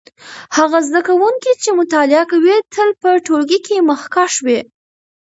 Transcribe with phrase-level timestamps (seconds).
[0.57, 4.59] هغه زده کوونکی چې مطالعه کوي تل په ټولګي کې مخکښ وي.